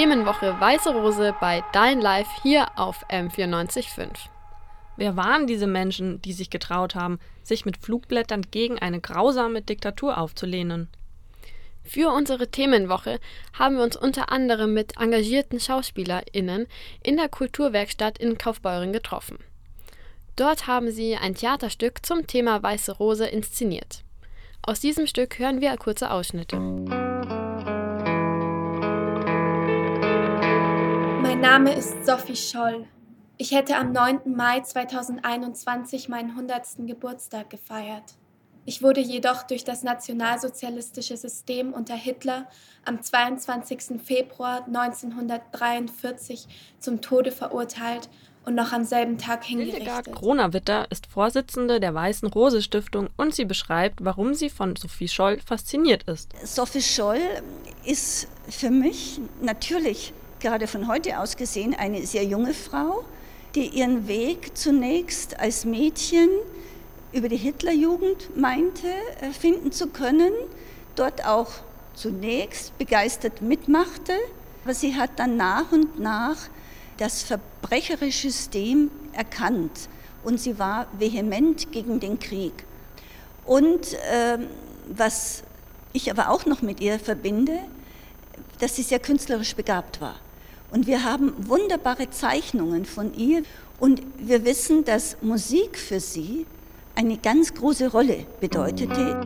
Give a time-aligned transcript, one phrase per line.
[0.00, 4.08] Themenwoche Weiße Rose bei Dein Live hier auf M945.
[4.96, 10.16] Wer waren diese Menschen, die sich getraut haben, sich mit Flugblättern gegen eine grausame Diktatur
[10.16, 10.88] aufzulehnen?
[11.84, 13.20] Für unsere Themenwoche
[13.52, 16.66] haben wir uns unter anderem mit engagierten SchauspielerInnen
[17.02, 19.36] in der Kulturwerkstatt in Kaufbeuren getroffen.
[20.34, 24.02] Dort haben sie ein Theaterstück zum Thema Weiße Rose inszeniert.
[24.62, 26.56] Aus diesem Stück hören wir kurze Ausschnitte.
[31.40, 32.86] Mein Name ist Sophie Scholl.
[33.38, 34.36] Ich hätte am 9.
[34.36, 36.86] Mai 2021 meinen 100.
[36.86, 38.12] Geburtstag gefeiert.
[38.66, 42.46] Ich wurde jedoch durch das nationalsozialistische System unter Hitler
[42.84, 44.02] am 22.
[44.04, 46.46] Februar 1943
[46.78, 48.10] zum Tode verurteilt
[48.44, 49.78] und noch am selben Tag hingerichtet.
[49.78, 55.08] Hildegard Kronawitter ist Vorsitzende der Weißen Rose Stiftung und sie beschreibt, warum sie von Sophie
[55.08, 56.34] Scholl fasziniert ist.
[56.44, 57.22] Sophie Scholl
[57.86, 63.04] ist für mich natürlich gerade von heute aus gesehen eine sehr junge Frau,
[63.54, 66.28] die ihren Weg zunächst als Mädchen
[67.12, 68.88] über die Hitlerjugend meinte,
[69.20, 70.32] äh, finden zu können,
[70.96, 71.50] dort auch
[71.94, 74.14] zunächst begeistert mitmachte,
[74.64, 76.36] aber sie hat dann nach und nach
[76.98, 79.88] das verbrecherische System erkannt
[80.22, 82.52] und sie war vehement gegen den Krieg.
[83.44, 84.38] Und äh,
[84.88, 85.42] was
[85.92, 87.58] ich aber auch noch mit ihr verbinde,
[88.60, 90.16] dass sie sehr künstlerisch begabt war.
[90.70, 93.42] Und wir haben wunderbare Zeichnungen von ihr
[93.80, 96.46] und wir wissen, dass Musik für sie
[96.94, 99.20] eine ganz große Rolle bedeutete.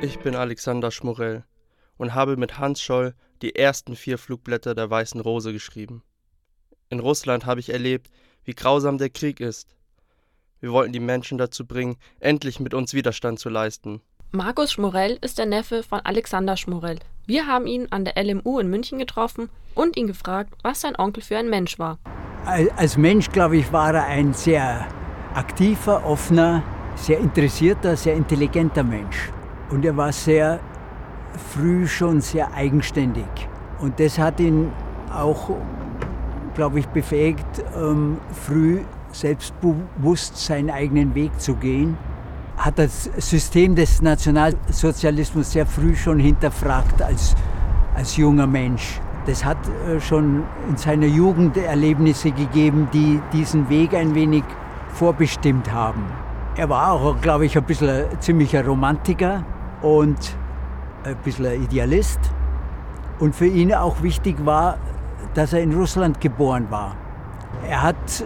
[0.00, 1.44] Ich bin Alexander Schmorell
[1.96, 6.02] und habe mit Hans Scholl die ersten vier Flugblätter der Weißen Rose geschrieben.
[6.90, 8.10] In Russland habe ich erlebt,
[8.44, 9.74] wie grausam der Krieg ist.
[10.60, 14.00] Wir wollten die Menschen dazu bringen, endlich mit uns Widerstand zu leisten.
[14.34, 17.00] Markus Schmorell ist der Neffe von Alexander Schmorell.
[17.26, 21.22] Wir haben ihn an der LMU in München getroffen und ihn gefragt, was sein Onkel
[21.22, 21.98] für ein Mensch war.
[22.46, 24.86] Als Mensch, glaube ich, war er ein sehr
[25.34, 26.62] aktiver, offener,
[26.94, 29.30] sehr interessierter, sehr intelligenter Mensch.
[29.68, 30.60] Und er war sehr
[31.52, 33.28] früh schon sehr eigenständig.
[33.80, 34.72] Und das hat ihn
[35.14, 35.50] auch,
[36.54, 38.16] glaube ich, befähigt, ähm,
[38.46, 38.80] früh
[39.12, 41.98] selbstbewusst seinen eigenen Weg zu gehen.
[42.56, 47.34] Hat das System des Nationalsozialismus sehr früh schon hinterfragt als,
[47.94, 49.00] als junger Mensch.
[49.26, 49.58] Das hat
[49.88, 54.44] äh, schon in seiner Jugend Erlebnisse gegeben, die diesen Weg ein wenig
[54.88, 56.04] vorbestimmt haben.
[56.56, 59.44] Er war auch, glaube ich, ein bisschen ein ziemlicher Romantiker
[59.80, 60.36] und
[61.04, 62.20] ein bisschen ein Idealist.
[63.18, 64.78] Und für ihn auch wichtig war,
[65.34, 66.96] dass er in Russland geboren war.
[67.68, 68.24] Er hat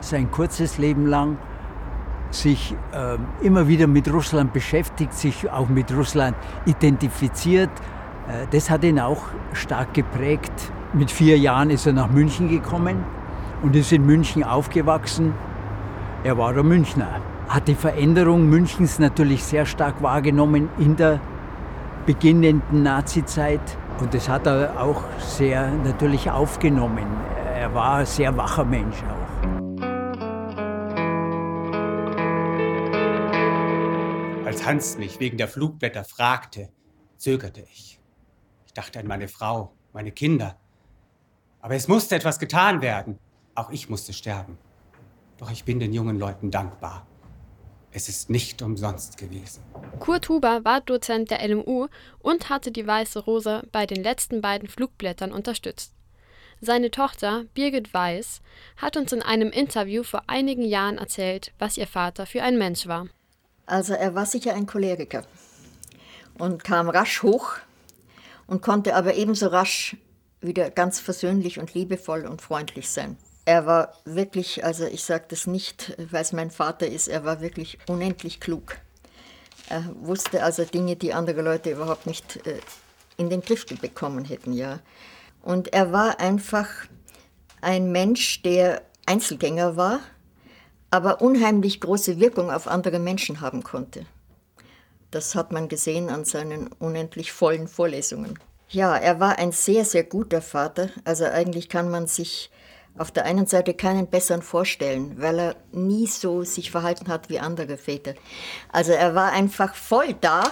[0.00, 1.36] sein kurzes Leben lang
[2.30, 7.70] sich äh, immer wieder mit Russland beschäftigt, sich auch mit Russland identifiziert.
[8.28, 9.22] Äh, das hat ihn auch
[9.52, 10.52] stark geprägt.
[10.92, 13.04] Mit vier Jahren ist er nach München gekommen
[13.62, 15.34] und ist in München aufgewachsen.
[16.24, 17.20] Er war der Münchner.
[17.48, 21.20] Hat die Veränderung Münchens natürlich sehr stark wahrgenommen in der
[22.06, 23.60] beginnenden Nazizeit.
[24.00, 27.06] Und das hat er auch sehr natürlich aufgenommen.
[27.54, 29.67] Er war ein sehr wacher Mensch auch.
[34.58, 36.68] Als Hans mich wegen der Flugblätter fragte,
[37.16, 38.00] zögerte ich.
[38.66, 40.58] Ich dachte an meine Frau, meine Kinder.
[41.60, 43.20] Aber es musste etwas getan werden.
[43.54, 44.58] Auch ich musste sterben.
[45.36, 47.06] Doch ich bin den jungen Leuten dankbar.
[47.92, 49.62] Es ist nicht umsonst gewesen.
[50.00, 51.86] Kurt Huber war Dozent der LMU
[52.18, 55.94] und hatte die Weiße Rose bei den letzten beiden Flugblättern unterstützt.
[56.60, 58.40] Seine Tochter Birgit Weiß
[58.76, 62.88] hat uns in einem Interview vor einigen Jahren erzählt, was ihr Vater für ein Mensch
[62.88, 63.06] war.
[63.68, 65.24] Also er war sicher ein Choleriker
[66.38, 67.56] und kam rasch hoch
[68.46, 69.96] und konnte aber ebenso rasch
[70.40, 73.18] wieder ganz versöhnlich und liebevoll und freundlich sein.
[73.44, 77.42] Er war wirklich, also ich sage das nicht, weil es mein Vater ist, er war
[77.42, 78.78] wirklich unendlich klug.
[79.68, 82.60] Er wusste also Dinge, die andere Leute überhaupt nicht äh,
[83.18, 84.80] in den Griff bekommen hätten, ja.
[85.42, 86.68] Und er war einfach
[87.60, 90.00] ein Mensch, der Einzelgänger war,
[90.90, 94.06] aber unheimlich große Wirkung auf andere Menschen haben konnte.
[95.10, 98.38] Das hat man gesehen an seinen unendlich vollen Vorlesungen.
[98.68, 100.90] Ja, er war ein sehr, sehr guter Vater.
[101.04, 102.50] Also eigentlich kann man sich
[102.98, 107.38] auf der einen Seite keinen besseren vorstellen, weil er nie so sich verhalten hat wie
[107.38, 108.14] andere Väter.
[108.70, 110.42] Also er war einfach voll da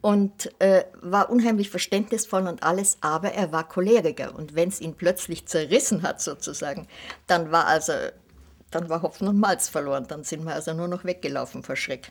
[0.00, 4.34] und äh, war unheimlich verständnisvoll und alles, aber er war Choleriker.
[4.34, 6.88] Und wenn es ihn plötzlich zerrissen hat sozusagen,
[7.26, 7.92] dann war also,
[8.70, 10.06] dann war Hopfen und Malz verloren.
[10.08, 12.10] Dann sind wir also nur noch weggelaufen vor Schreck.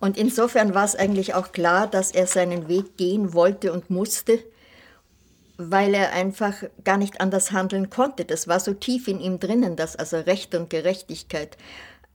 [0.00, 4.38] Und insofern war es eigentlich auch klar, dass er seinen Weg gehen wollte und musste,
[5.58, 6.54] weil er einfach
[6.84, 8.24] gar nicht anders handeln konnte.
[8.24, 11.58] Das war so tief in ihm drinnen, dass also Recht und Gerechtigkeit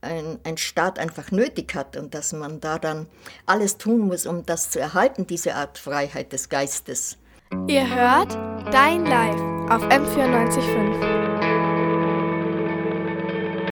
[0.02, 3.08] ein, ein Staat einfach nötig hat und dass man da dann
[3.46, 7.18] alles tun muss, um das zu erhalten, diese Art Freiheit des Geistes.
[7.68, 8.34] Ihr hört
[8.72, 9.40] Dein Live
[9.70, 11.25] auf M945.